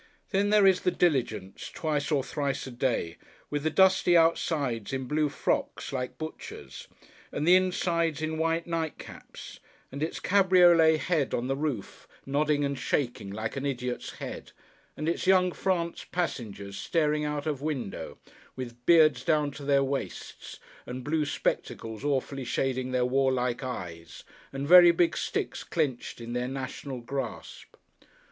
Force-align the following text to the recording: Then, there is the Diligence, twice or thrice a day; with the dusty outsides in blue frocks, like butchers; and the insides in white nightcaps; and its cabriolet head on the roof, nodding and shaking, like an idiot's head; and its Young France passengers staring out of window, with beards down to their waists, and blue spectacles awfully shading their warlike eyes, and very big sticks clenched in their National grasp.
Then, 0.31 0.49
there 0.49 0.65
is 0.65 0.79
the 0.81 0.89
Diligence, 0.89 1.69
twice 1.69 2.09
or 2.11 2.23
thrice 2.23 2.65
a 2.65 2.71
day; 2.71 3.17
with 3.51 3.61
the 3.61 3.69
dusty 3.69 4.17
outsides 4.17 4.93
in 4.93 5.03
blue 5.05 5.29
frocks, 5.29 5.93
like 5.93 6.17
butchers; 6.17 6.87
and 7.31 7.47
the 7.47 7.53
insides 7.55 8.19
in 8.19 8.39
white 8.39 8.65
nightcaps; 8.65 9.59
and 9.91 10.01
its 10.01 10.19
cabriolet 10.19 10.97
head 11.01 11.35
on 11.35 11.45
the 11.45 11.55
roof, 11.55 12.07
nodding 12.25 12.65
and 12.65 12.79
shaking, 12.79 13.29
like 13.29 13.55
an 13.55 13.63
idiot's 13.63 14.13
head; 14.13 14.53
and 14.97 15.07
its 15.07 15.27
Young 15.27 15.51
France 15.51 16.03
passengers 16.11 16.77
staring 16.79 17.23
out 17.23 17.45
of 17.45 17.61
window, 17.61 18.17
with 18.55 18.83
beards 18.87 19.23
down 19.23 19.51
to 19.51 19.63
their 19.63 19.83
waists, 19.83 20.57
and 20.87 21.03
blue 21.03 21.25
spectacles 21.25 22.03
awfully 22.03 22.43
shading 22.43 22.89
their 22.91 23.05
warlike 23.05 23.63
eyes, 23.63 24.23
and 24.51 24.67
very 24.67 24.89
big 24.89 25.15
sticks 25.15 25.63
clenched 25.63 26.19
in 26.19 26.33
their 26.33 26.47
National 26.47 27.01
grasp. 27.01 27.75